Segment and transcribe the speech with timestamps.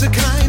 [0.00, 0.39] to kind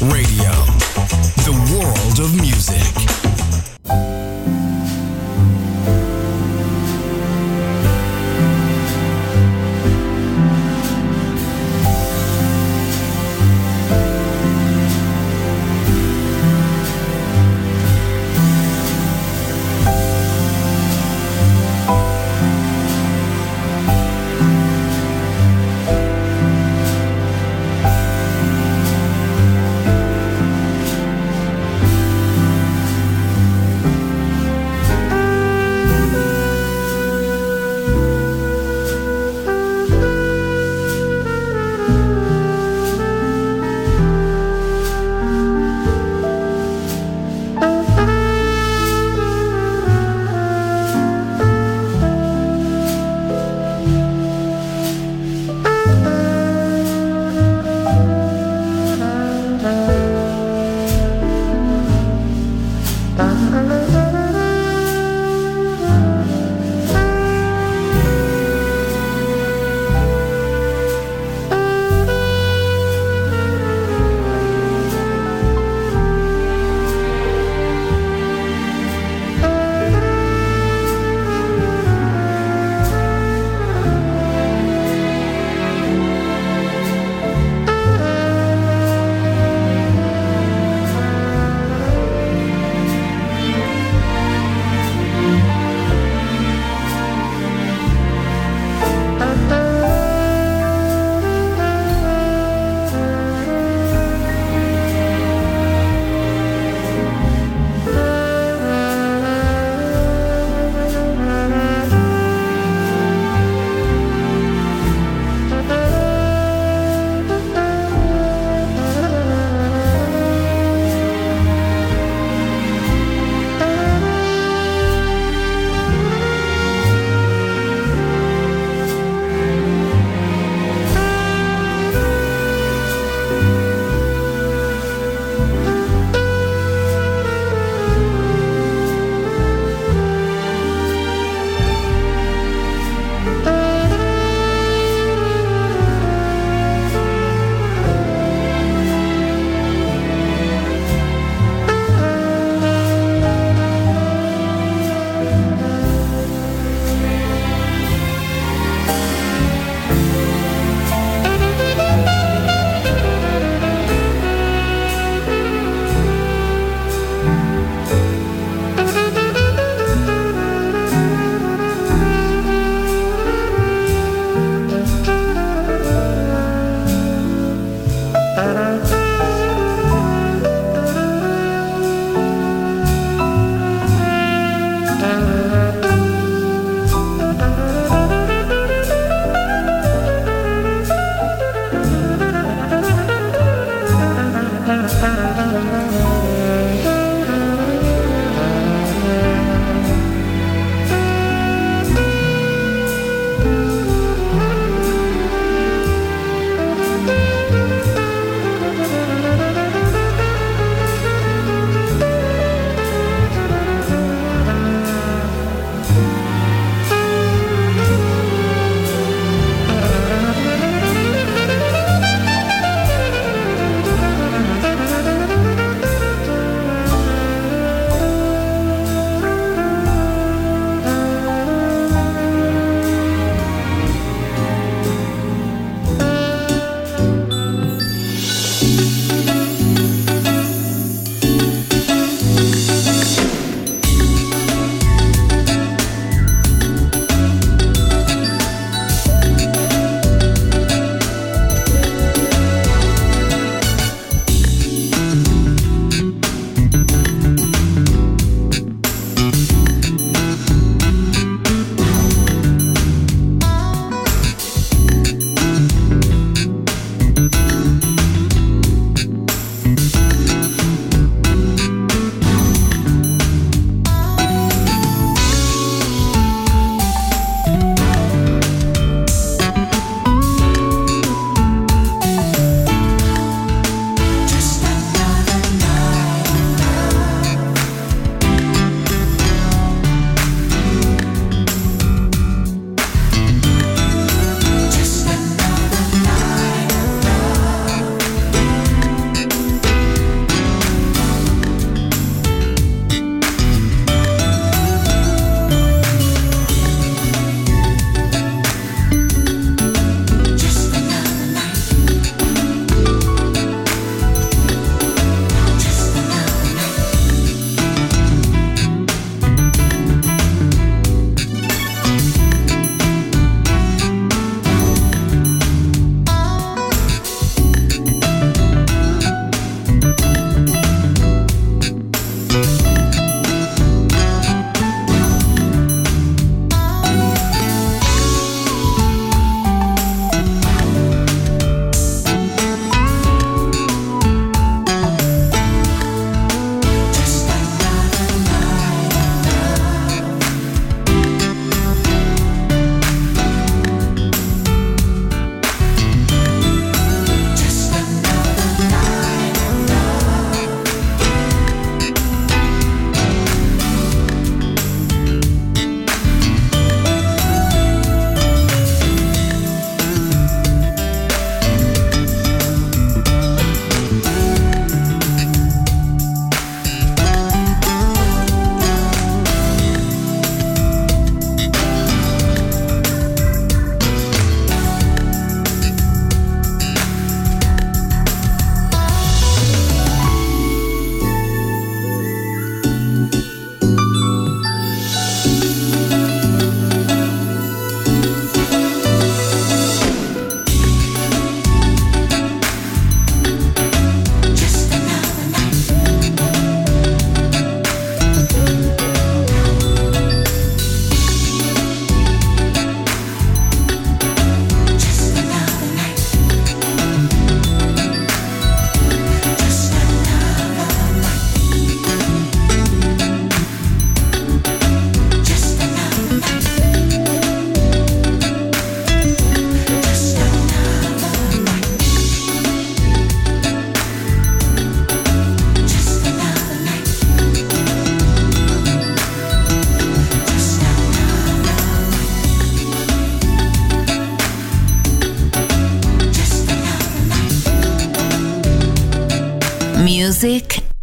[0.00, 0.50] Radio,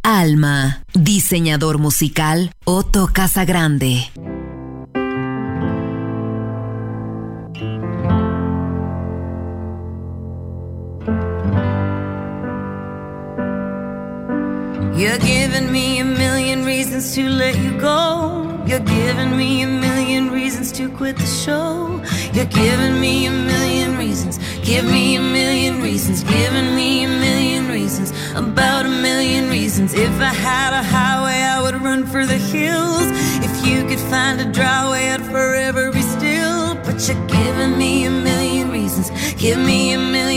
[0.01, 0.84] Alma.
[0.96, 4.10] Diseñador musical Otto Casagrande.
[14.95, 18.63] You're giving me a million reasons to let you go.
[18.65, 22.02] You're giving me a million reasons to quit the show.
[22.34, 24.39] You're giving me a million reasons.
[24.63, 26.23] Give me a million reasons.
[27.88, 28.12] Reasons.
[28.36, 29.93] About a million reasons.
[29.93, 33.08] If I had a highway, I would run for the hills.
[33.47, 36.76] If you could find a dry way, I'd forever be still.
[36.86, 39.08] But you're giving me a million reasons.
[39.36, 40.37] Give me a million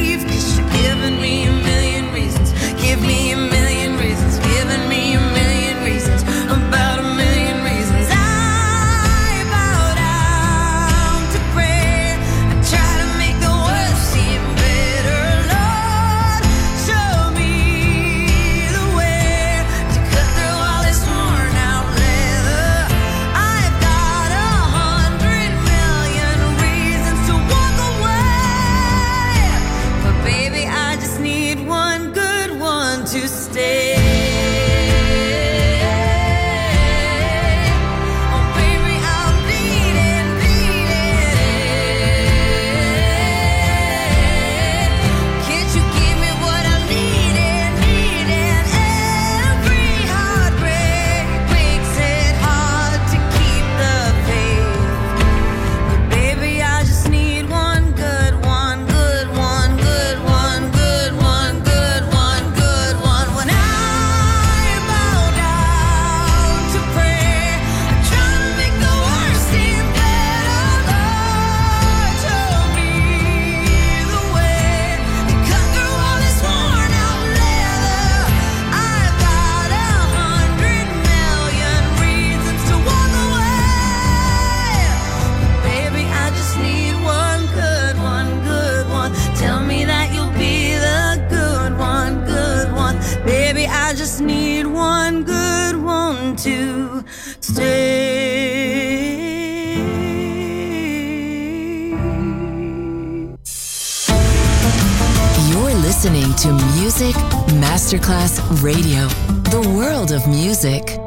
[107.91, 109.05] Masterclass Radio,
[109.51, 110.97] the world of music.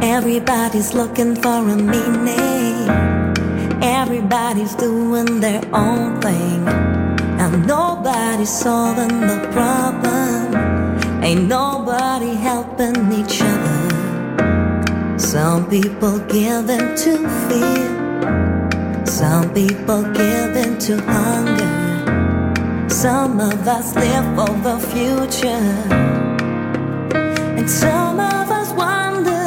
[0.00, 2.88] Everybody's looking for a meaning.
[3.82, 6.95] Everybody's doing their own thing.
[7.56, 10.54] And nobody's solving the problem.
[11.24, 15.18] Ain't nobody helping each other.
[15.18, 17.12] Some people give in to
[17.48, 19.06] fear.
[19.06, 22.90] Some people give in to hunger.
[22.90, 25.72] Some of us live for the future.
[27.56, 29.46] And some of us wonder,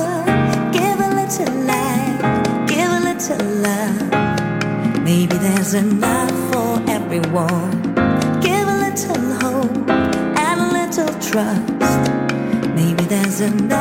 [0.74, 5.04] give a little light, give a little love.
[5.04, 7.89] Maybe there's enough for everyone.
[11.32, 11.62] Trust.
[12.74, 13.79] Maybe there's enough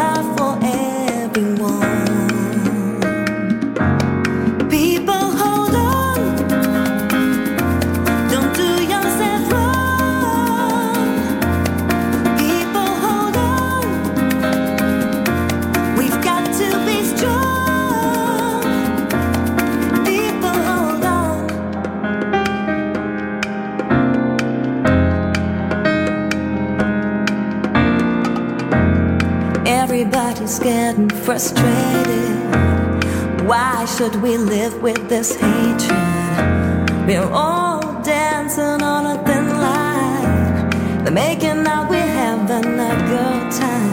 [30.62, 32.36] Getting frustrated.
[33.46, 37.06] Why should we live with this hatred?
[37.06, 41.04] We're all dancing on a thin line.
[41.04, 43.87] They're making out we're having a good time.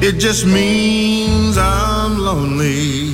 [0.00, 3.12] It just means I'm lonely.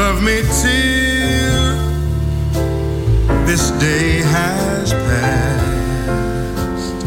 [0.00, 1.70] Love me till
[3.48, 6.98] this day has passed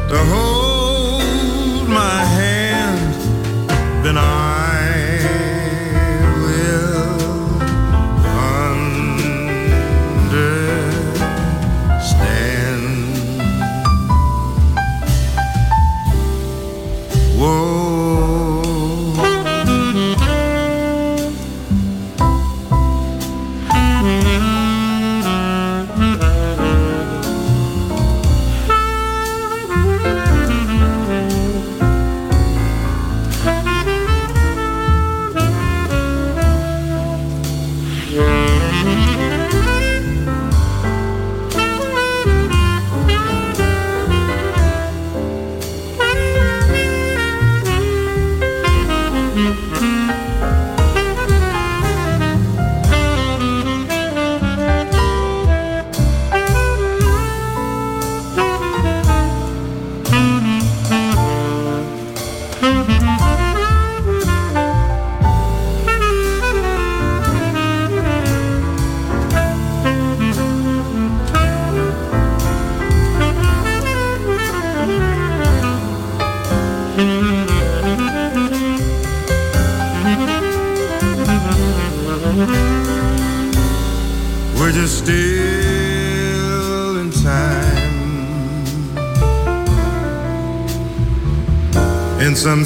[0.08, 3.14] to hold my hand,
[4.04, 4.55] then I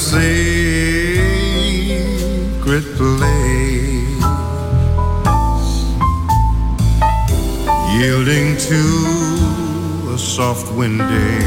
[0.01, 0.17] secret
[2.97, 4.25] place,
[7.93, 8.81] yielding to
[10.15, 11.41] a soft wind day.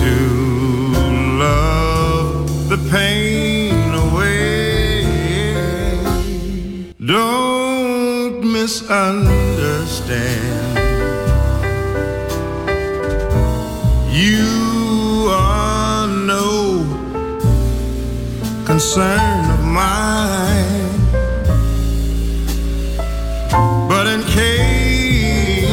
[0.00, 0.14] To
[1.38, 5.04] love the pain away.
[6.98, 10.91] Don't misunderstand.
[14.12, 16.84] You are no
[18.66, 21.00] concern of mine,
[23.88, 25.70] but in case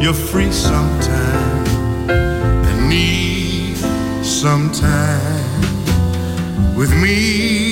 [0.00, 1.68] you're free sometime
[2.08, 3.76] and need
[4.24, 5.60] some time
[6.74, 7.71] with me